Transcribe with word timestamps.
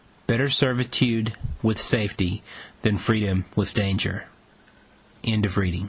Better 0.25 0.49
servitude 0.49 1.33
with 1.61 1.79
safety 1.79 2.41
than 2.81 2.97
freedom 2.97 3.45
with 3.55 3.75
danger. 3.75 4.25
THE 5.21 5.37
QUACK 5.37 5.73
DO 5.73 5.79